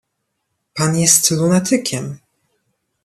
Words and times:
"Pan 0.73 0.95
jest 0.97 1.31
lunatykiem." 1.31 2.17